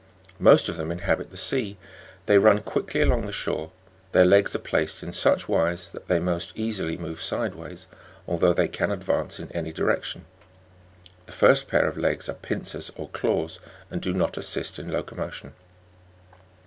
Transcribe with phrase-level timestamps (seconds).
[0.39, 1.77] Most of ihem inhabit the sea.
[2.25, 3.69] They run quickly along the shore;
[4.13, 6.51] their legs are placed in bed e suc h w * se that they most
[6.55, 7.85] easily move sideways,
[8.27, 10.25] although they can advance ia any direction.
[11.27, 13.59] The first pair of legs are pincers or claws,
[13.91, 15.53] and do not assist in loco motion.